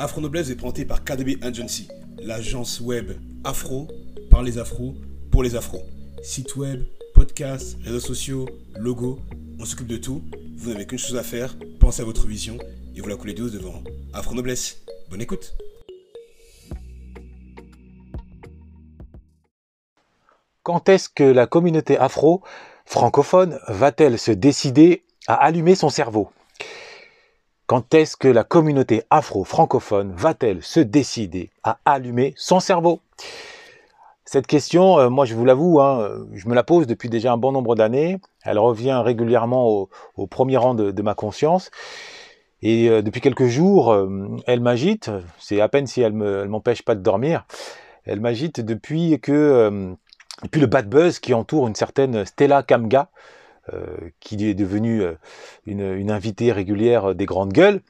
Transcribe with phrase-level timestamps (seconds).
[0.00, 1.88] Afro Noblesse est présenté par KDB Agency,
[2.22, 3.10] l'agence web
[3.42, 3.88] afro
[4.30, 4.94] par les afros
[5.32, 5.82] pour les afros.
[6.22, 9.18] Site web, podcast, réseaux sociaux, logo,
[9.58, 10.22] on s'occupe de tout.
[10.56, 12.58] Vous n'avez qu'une chose à faire, pensez à votre vision
[12.94, 13.82] et vous la coulez douce devant
[14.12, 14.82] Afro Noblesse.
[15.10, 15.56] Bonne écoute.
[20.62, 22.44] Quand est-ce que la communauté afro
[22.86, 26.30] francophone va-t-elle se décider à allumer son cerveau?
[27.68, 33.00] Quand est-ce que la communauté afro-francophone va-t-elle se décider à allumer son cerveau?
[34.24, 37.36] Cette question, euh, moi je vous l'avoue, hein, je me la pose depuis déjà un
[37.36, 38.20] bon nombre d'années.
[38.42, 41.70] Elle revient régulièrement au, premier rang de, ma conscience.
[42.62, 45.10] Et euh, depuis quelques jours, euh, elle m'agite.
[45.38, 47.44] C'est à peine si elle ne m'empêche pas de dormir.
[48.06, 49.94] Elle m'agite depuis que
[50.42, 53.10] depuis le bad buzz qui entoure une certaine Stella Kamga,
[54.20, 55.14] qui est devenue euh,
[55.66, 57.80] une, invitée régulière des grandes gueules,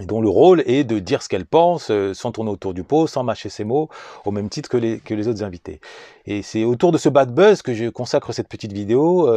[0.00, 3.06] dont le rôle est de dire ce qu'elle pense, euh, sans tourner autour du pot,
[3.06, 3.88] sans mâcher ses mots,
[4.24, 5.80] au même titre que les, que les autres invités.
[6.26, 9.28] Et c'est autour de ce bad buzz que je consacre cette petite vidéo,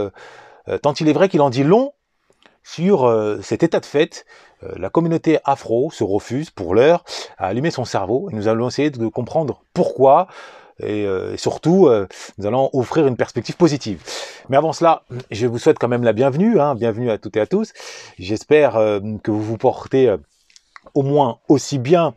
[0.82, 1.94] tant il est vrai qu'il en dit long
[2.64, 4.26] sur cet état de fait.
[4.62, 7.04] la communauté afro se refuse, pour l'heure,
[7.38, 10.28] à allumer son cerveau, et nous allons essayer de comprendre pourquoi,
[10.82, 12.08] euh, et, surtout, euh,
[12.38, 14.02] nous allons offrir une perspective positive.
[14.50, 17.40] Mais avant cela, je vous souhaite quand même la bienvenue, hein, bienvenue à toutes et
[17.40, 17.74] à tous.
[18.20, 20.16] J'espère euh, que vous vous portez
[20.94, 22.14] au moins aussi bien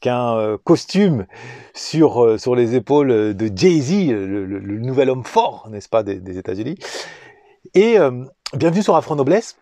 [0.00, 1.26] qu'un costume
[1.74, 6.78] sur, sur les épaules de Jay-Z, le, nouvel homme fort, n'est-ce pas, des, des États-Unis.
[7.74, 7.96] Et
[8.54, 9.58] bienvenue sur Afro Noblesse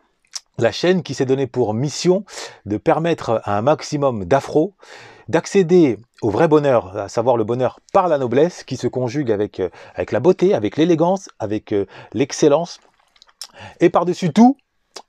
[0.61, 2.25] la chaîne qui s'est donnée pour mission
[2.67, 4.75] de permettre à un maximum d'afro
[5.29, 9.61] d'accéder au vrai bonheur, à savoir le bonheur par la noblesse qui se conjugue avec,
[9.61, 9.69] euh,
[10.11, 12.81] la beauté, avec l'élégance, avec euh, l'excellence,
[13.79, 14.57] et par-dessus tout,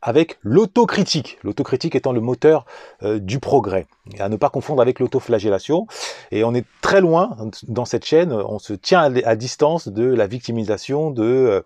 [0.03, 2.65] avec l'autocritique, l'autocritique étant le moteur
[3.01, 3.87] euh, du progrès,
[4.19, 5.87] à ne pas confondre avec l'autoflagellation.
[6.29, 7.35] Et on est très loin
[7.67, 11.65] dans cette chaîne, on se tient à, distance de la victimisation, de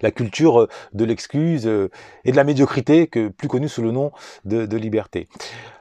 [0.00, 4.12] la culture de l'excuse et de la médiocrité, que, plus connue sous le nom
[4.44, 5.28] de, de liberté.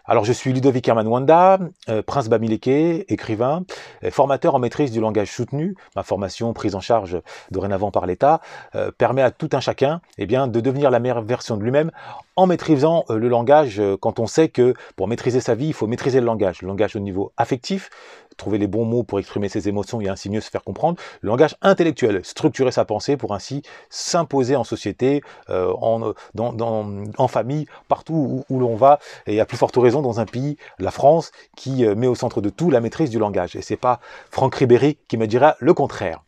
[0.08, 1.58] Alors je suis Ludovic Hermanwanda,
[1.90, 2.68] euh, prince Bamileke,
[3.10, 3.64] écrivain,
[4.04, 5.76] euh, formateur en maîtrise du langage soutenu.
[5.96, 8.40] Ma formation prise en charge dorénavant par l'État
[8.76, 11.90] euh, permet à tout un chacun eh bien, de devenir la meilleure version de lui-même
[12.36, 16.20] en maîtrisant le langage quand on sait que pour maîtriser sa vie, il faut maîtriser
[16.20, 16.62] le langage.
[16.62, 17.90] Le langage au niveau affectif,
[18.36, 21.00] trouver les bons mots pour exprimer ses émotions et ainsi mieux se faire comprendre.
[21.22, 28.44] Le langage intellectuel, structurer sa pensée pour ainsi s'imposer en société, en, en famille, partout
[28.50, 31.96] où, l'on va, et à plus forte raison dans un pays, la France, qui euh,
[31.96, 33.56] met au centre de tout la maîtrise du langage.
[33.56, 34.00] Et c'est pas
[34.32, 36.24] Franck Ribéry qui me dira le contraire.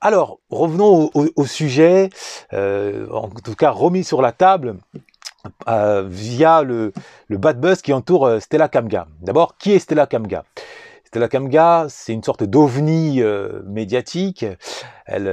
[0.00, 2.10] Alors, revenons au, sujet,
[2.52, 4.76] euh, en tout cas remis sur la table
[5.66, 6.92] euh, via le,
[7.30, 9.06] bad buzz qui entoure Stella Kamga.
[9.22, 10.44] D'abord, qui est Stella Kamga?
[11.14, 14.44] Stella Kamga, c'est une sorte d'ovni euh, médiatique.
[15.06, 15.28] Elle,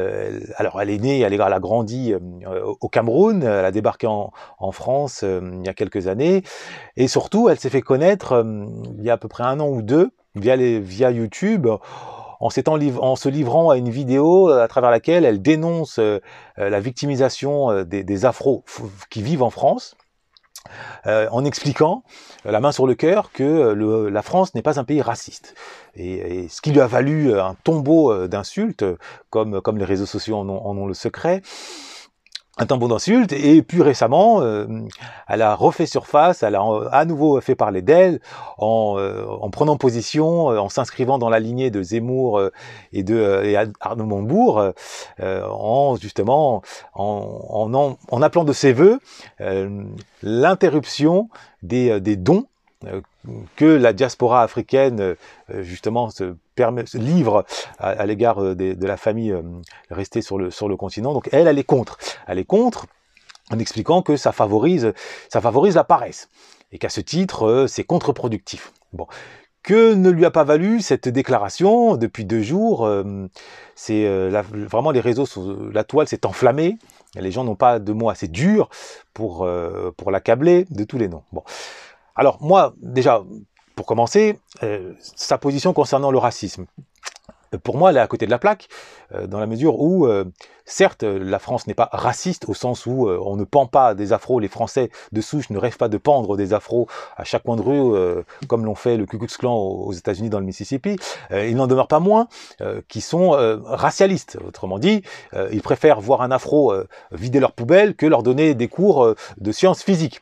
[0.58, 2.14] alors, elle est née, elle, a grandi
[2.80, 6.44] au Cameroun, elle a débarqué en, France il y a quelques années,
[6.98, 8.46] et surtout, elle s'est fait connaître
[9.00, 11.80] il y a à peu près un an ou deux via, les, via YouTube en,
[12.50, 16.00] en, se livrant à une vidéo à travers laquelle elle dénonce
[16.58, 18.64] la victimisation des, des afros
[19.10, 19.96] qui vivent en France
[21.08, 22.04] euh, en expliquant,
[22.46, 25.56] euh, la main sur le cœur, que euh, la France n'est pas un pays raciste.
[25.96, 28.86] Et, ce qui lui a valu un tombeau d'insultes,
[29.30, 31.42] comme, comme les réseaux sociaux en ont le secret,
[32.58, 34.68] un tambour d'insulte et puis récemment euh,
[35.28, 38.20] elle a refait surface, elle a à nouveau fait parler d'elle
[38.58, 42.42] en, euh, en, prenant position, euh, en s'inscrivant dans la lignée de Zemmour
[42.92, 44.74] et de Arnaud Montebourg,
[45.22, 46.62] en justement
[46.94, 49.00] en, en, en, appelant de ses voeux
[50.22, 51.30] l'interruption
[51.64, 52.46] des, des dons
[53.56, 55.16] que la diaspora africaine
[55.62, 56.36] justement se
[56.98, 57.46] livre
[57.80, 59.42] à, l'égard euh, de, la famille euh,
[59.90, 61.14] restée sur le, sur le continent.
[61.14, 61.98] Donc elle, elle est contre.
[62.28, 62.88] Elle est contre
[63.52, 64.94] en expliquant que ça favorise,
[65.30, 66.30] ça favorise la paresse
[66.72, 68.72] et qu'à ce titre, euh, c'est contre-productif.
[68.94, 69.08] Bon.
[69.64, 72.90] Que ne lui a pas valu cette déclaration depuis deux jours
[73.76, 74.08] C'est
[74.42, 75.28] vraiment les réseaux,
[75.72, 76.80] la toile s'est enflammée.
[77.14, 78.70] Les gens n'ont pas de mots assez durs
[79.14, 79.48] pour,
[79.98, 81.22] pour l'accabler de tous les noms.
[81.32, 81.44] Bon.
[82.16, 83.24] Alors moi, déjà,
[83.76, 86.66] pour commencer, euh, sa position concernant le racisme.
[87.64, 88.70] Pour moi, elle est à côté de la plaque,
[89.14, 90.24] euh, dans la mesure où, euh,
[90.64, 94.40] certes, la France n'est pas raciste au sens où on ne pend pas des afros,
[94.40, 96.88] les Français de souche ne rêvent pas de pendre des afros
[97.18, 100.40] à chaque coin de rue, comme l'ont fait le Ku Klux Klan aux États-Unis dans
[100.40, 100.96] le Mississippi.
[101.32, 102.28] il n'en demeure pas moins
[102.88, 103.32] qui sont
[103.66, 104.38] racialistes.
[104.48, 105.02] Autrement dit,
[105.52, 106.74] ils préfèrent voir un afro
[107.12, 110.22] vider leur poubelle que leur donner des cours de sciences physiques.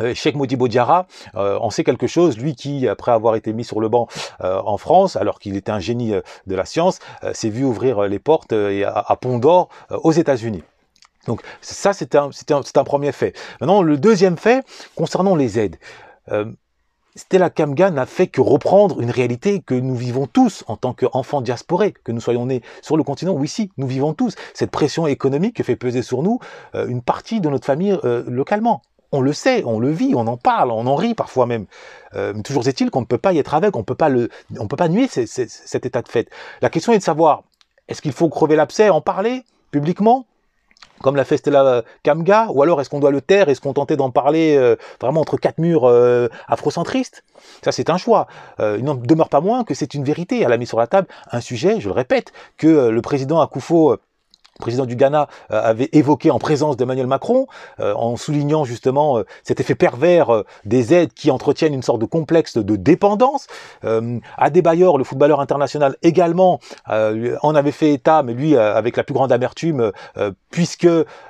[0.00, 3.64] Euh, Cheikh Modibo Diarra euh, en sait quelque chose, lui qui, après avoir été mis
[3.64, 4.08] sur le banc
[4.42, 6.12] euh, en France, alors qu'il était un génie
[6.46, 6.98] de la science,
[7.32, 10.62] s'est vu ouvrir les portes à, Pont d'Or aux États-Unis.
[11.26, 13.36] Donc ça, un, un, un, premier fait.
[13.60, 14.64] Maintenant, le deuxième fait,
[14.94, 15.76] concernant les aides.
[17.14, 21.40] Stella Kamga n'a fait que reprendre une réalité que nous vivons tous en tant qu'enfants
[21.40, 24.34] diasporés, que nous soyons nés sur le continent ou ici, nous vivons tous.
[24.54, 26.38] Cette pression économique que fait peser sur nous
[26.74, 28.82] une partie de notre famille localement
[29.16, 31.66] on le sait, on le vit, on en parle, on en rit parfois même.
[32.14, 35.08] Euh, toujours est-il qu'on ne peut pas y être avec, on peut peut pas nuer
[35.08, 36.28] cet état de fait.
[36.62, 37.42] La question est de savoir,
[37.88, 40.26] est-ce qu'il faut crever l'abcès, en parler publiquement,
[41.02, 43.96] comme l'a fait Stella Kamga, ou alors est-ce qu'on doit le taire et se contenter
[43.96, 47.24] d'en parler euh, vraiment entre quatre murs euh, afrocentristes?
[47.62, 48.26] Ça, c'est un choix.
[48.60, 50.40] il n'en demeure pas moins que c'est une vérité.
[50.40, 53.98] Elle a mis sur la table un sujet, je le répète, que le président Akufo
[54.58, 57.46] le président du Ghana euh, avait évoqué en présence d'Emmanuel Macron,
[57.80, 62.06] euh, en soulignant justement euh, cet effet pervers des aides qui entretiennent une sorte de
[62.06, 63.46] complexe de dépendance.
[64.38, 69.32] Adebayor, le footballeur international, également en avait fait état, mais lui avec la plus grande
[69.32, 69.92] amertume,
[70.50, 70.88] puisque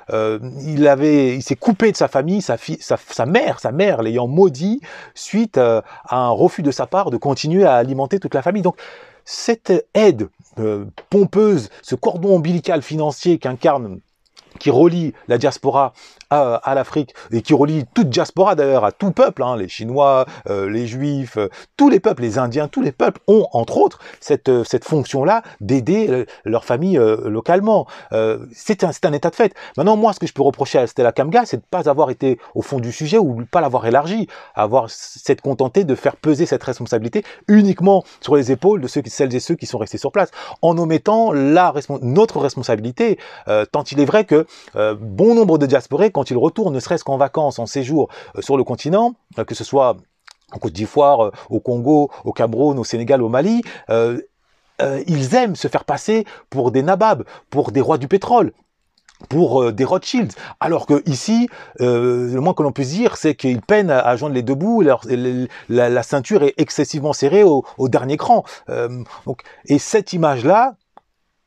[0.09, 4.27] il avait, il s'est coupé de sa famille, sa, sa, sa mère, sa mère l'ayant
[4.27, 4.81] maudit
[5.13, 8.61] suite à un refus de sa part de continuer à alimenter toute la famille.
[8.61, 8.77] Donc
[9.25, 10.29] cette aide
[11.09, 13.99] pompeuse, ce cordon ombilical financier qu'incarne
[14.57, 15.93] qui relie la diaspora
[16.29, 20.69] à, l'Afrique et qui relie toute diaspora d'ailleurs à tout peuple, hein, les Chinois, euh,
[20.69, 24.49] les Juifs, euh, tous les peuples, les Indiens, tous les peuples ont entre autres cette,
[24.49, 27.87] euh, cette fonction-là d'aider leur famille localement.
[28.51, 29.53] c'est un, un état de fait.
[29.77, 32.09] Maintenant, moi, ce que je peux reprocher à Stella Kamga, c'est de ne pas avoir
[32.09, 36.15] été au fond du sujet ou de pas l'avoir élargi, avoir s'être contenté de faire
[36.15, 39.97] peser cette responsabilité uniquement sur les épaules de ceux, celles et ceux qui sont restés
[39.97, 40.31] sur place,
[40.61, 43.17] en omettant la, notre responsabilité,
[43.71, 44.45] tant il est vrai que
[44.75, 48.57] bon nombre de diasporés quand ils retournent, ne serait-ce qu'en vacances, en séjour euh, sur
[48.57, 49.97] le continent, euh, que ce soit
[50.51, 53.61] en Côte d'Ivoire, euh, au Congo, au Cameroun, au Sénégal, au Mali,
[55.07, 58.51] ils aiment se faire passer pour des nababs, pour des rois du pétrole
[59.29, 61.49] pour des Rothschilds, alors que ici,
[61.79, 66.03] le moins que l'on puisse dire, c'est qu'ils peinent à, joindre les deux bouts, la,
[66.03, 68.43] ceinture est excessivement serrée au, dernier cran.
[69.65, 70.75] et cette image-là,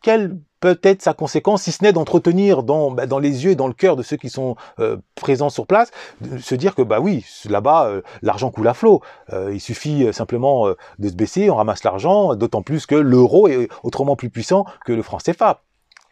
[0.03, 3.67] quelle peut-être sa conséquence, si ce n'est d'entretenir dans, bah, dans les yeux et dans
[3.67, 5.91] le cœur de ceux qui sont euh, présents sur place,
[6.21, 9.01] de se dire que bah oui, là-bas, euh, l'argent coule à flot.
[9.33, 10.69] Euh, il suffit simplement
[10.99, 14.93] de se baisser, on ramasse l'argent, d'autant plus que l'euro est autrement plus puissant que
[14.93, 15.63] le franc CFA.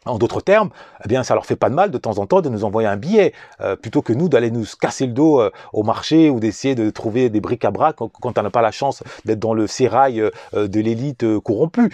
[0.07, 0.71] En d'autres termes,
[1.05, 2.87] eh bien, ça leur fait pas de mal de temps en temps de nous envoyer
[2.87, 6.39] un billet, euh, plutôt que nous d'aller nous casser le dos euh, au marché ou
[6.39, 10.21] d'essayer de trouver des bric-à-brac quand, on n'a pas la chance d'être dans le sérail
[10.21, 11.93] euh, de l'élite corrompue.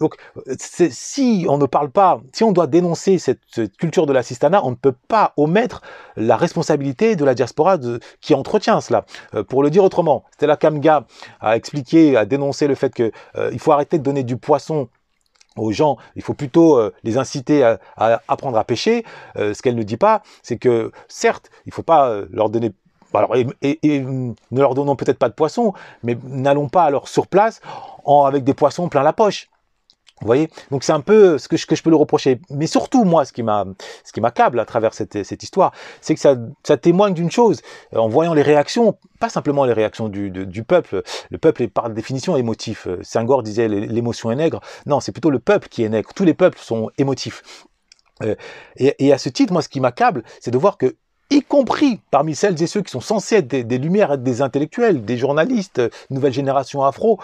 [0.00, 0.14] donc,
[0.58, 3.40] si on ne parle pas, si on doit dénoncer cette,
[3.76, 5.82] culture de l'assistanat, on ne peut pas omettre
[6.16, 7.76] la responsabilité de la diaspora
[8.20, 9.04] qui entretient cela.
[9.48, 11.06] pour le dire autrement, Stella Kamga
[11.40, 14.88] a expliqué, a dénoncé le fait qu'il faut arrêter de donner du poisson
[15.56, 17.78] aux gens, il faut plutôt euh, les inciter à,
[18.28, 19.04] apprendre à pêcher.
[19.36, 22.50] Euh, ce qu'elle ne dit pas, c'est que certes, il ne faut pas euh, leur
[22.50, 22.72] donner
[23.14, 27.60] alors, et, ne leur donnons peut-être pas de poissons, mais n'allons pas alors sur place
[28.04, 29.50] en, avec des poissons plein la poche.
[30.22, 30.48] Vous voyez?
[30.70, 32.40] Donc c'est un peu ce que je, peux le reprocher.
[32.50, 37.30] Mais surtout, moi, ce qui m'accable à travers cette, histoire, c'est que ça, témoigne d'une
[37.30, 37.60] chose.
[37.94, 41.02] En voyant les réactions, pas simplement les réactions du, peuple.
[41.30, 42.86] Le peuple est par définition émotif.
[43.02, 44.60] Senghor disait l'émotion est nègre.
[44.86, 46.14] Non, c'est plutôt le peuple qui est nègre.
[46.14, 47.42] Tous les peuples sont émotifs.
[48.22, 48.36] Euh,
[48.76, 50.94] et, à ce titre, moi, ce qui m'accable, c'est de voir que
[51.30, 55.16] y compris parmi celles et ceux qui sont censés être des, lumières, des intellectuels, des
[55.16, 57.18] journalistes, nouvelle génération afro,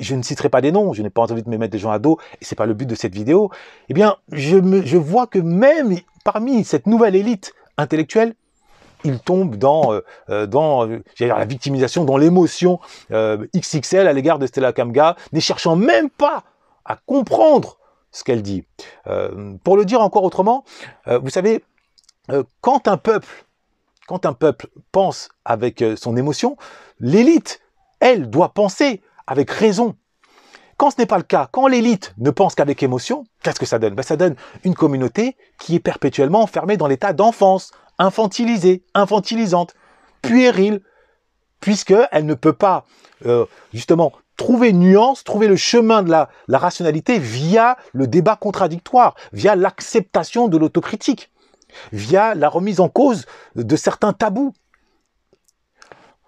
[0.00, 1.90] je ne citerai pas des noms, je n'ai pas envie de me mettre des gens
[1.90, 3.50] à dos, et c'est pas le but de cette vidéo,
[3.88, 8.34] eh bien, je, me, je vois que même parmi cette nouvelle élite intellectuelle,
[9.04, 12.80] ils tombent dans, euh, euh, dans euh, la victimisation, dans l'émotion
[13.10, 16.44] XXL à l'égard de Stella Kamga, ne cherchant même pas
[16.84, 17.78] à comprendre
[18.10, 18.64] ce qu'elle dit.
[19.62, 20.64] pour le dire encore autrement,
[21.06, 21.62] vous savez,
[22.62, 23.28] quand un peuple,
[24.06, 26.56] quand un peuple pense avec son émotion,
[27.00, 27.60] l'élite,
[28.00, 29.94] elle, doit penser avec raison.
[30.76, 33.78] Quand ce n'est pas le cas, quand l'élite ne pense qu'avec émotion, qu'est-ce que ça
[33.78, 33.94] donne?
[33.94, 39.74] Ben, Ça donne une communauté qui est perpétuellement enfermée dans l'état d'enfance, infantilisée, infantilisante,
[40.22, 40.80] puérile,
[41.60, 42.84] puisqu'elle ne peut pas,
[43.26, 49.56] euh, justement, trouver nuance, trouver le chemin de la rationalité via le débat contradictoire, via
[49.56, 51.30] l'acceptation de l'autocritique
[51.92, 54.52] via la remise en cause de certains tabous.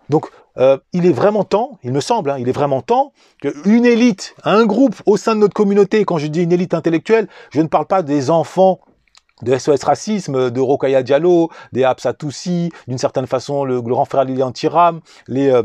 [0.09, 0.31] Donc,
[0.61, 4.35] euh, il est vraiment temps, il me semble, hein, il est vraiment temps qu'une élite,
[4.45, 7.67] un groupe au sein de notre communauté, quand je dis une élite intellectuelle, je ne
[7.67, 8.81] parle pas des enfants
[9.43, 14.25] de SOS Racisme, de Rokaya Diallo, des Absa Toussi, d'une certaine façon le grand frère
[14.25, 15.63] Lilian Tiram, les euh,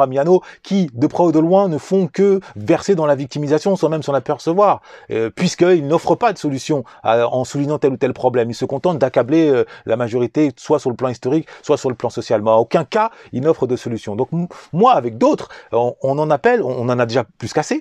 [0.00, 3.88] Amiano, qui de près ou de loin ne font que verser dans la victimisation sans
[3.88, 4.80] même s'en apercevoir,
[5.10, 8.50] euh, puisqu'ils n'offrent pas de solution en soulignant tel ou tel problème.
[8.50, 11.96] Ils se contentent d'accabler euh, la majorité, soit sur le plan historique, soit sur le
[11.96, 12.42] plan social.
[12.42, 14.16] Mais en aucun cas, ils n'offrent de solution.
[14.16, 14.28] Donc
[14.72, 17.80] moi, avec d'autres, on, on en appelle, on en a déjà plus qu'assez,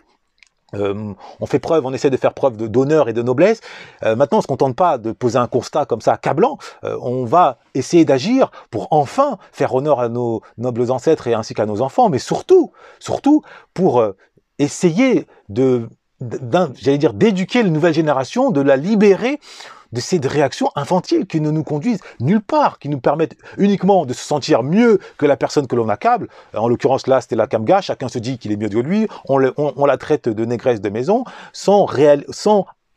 [0.74, 3.62] euh, on fait preuve, on essaie de faire preuve d'honneur et de noblesse.
[4.04, 6.58] Euh, maintenant, on se contente pas de poser un constat comme ça accablant.
[6.84, 11.54] Euh, on va essayer d'agir pour enfin faire honneur à nos nobles ancêtres et ainsi
[11.54, 13.42] qu'à nos enfants, mais surtout, surtout
[13.74, 14.04] pour
[14.60, 15.90] essayer de,
[16.76, 19.40] j'allais dire, d'éduquer les nouvelles générations, de la libérer
[19.94, 24.14] de ces réactions infantiles qui ne nous conduisent nulle part, qui nous permettent uniquement de
[24.14, 26.28] se sentir mieux que la personne que l'on accable.
[26.54, 29.38] En l'occurrence, là, c'était la Kamga, chacun se dit qu'il est mieux que lui, on,
[29.38, 31.24] la traite de négresse de maison,
[31.54, 31.86] sans,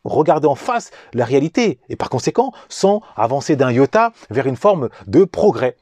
[0.03, 4.89] regarder en face la réalité, et par conséquent, sans avancer d'un iota vers une forme
[5.05, 5.77] de progrès.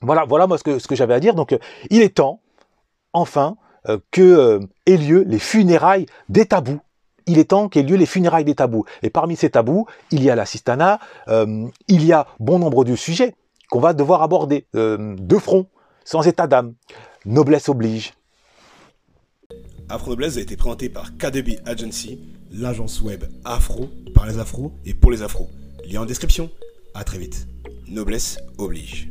[0.00, 1.34] Voilà, voilà moi ce que, j'avais à dire.
[1.34, 1.56] Donc,
[1.90, 2.40] il est temps,
[3.12, 3.56] enfin,
[3.88, 6.80] euh, que euh, aient lieu les funérailles des tabous
[7.26, 8.84] il est temps qu'aient lieu les funérailles des tabous.
[9.02, 12.96] Et parmi ces tabous, il y a l'assistana, euh, il y a bon nombre de
[12.96, 13.34] sujets
[13.70, 15.66] qu'on va devoir aborder euh, de front,
[16.04, 16.74] sans état d'âme.
[17.24, 18.14] Noblesse oblige.
[19.88, 24.94] Afro Noblesse a été présenté par KDB Agency, l'agence web afro par les afros et
[24.94, 25.48] pour les afros.
[25.86, 26.50] Lien en description.
[26.94, 27.46] À très vite.
[27.88, 29.08] Noblesse oblige.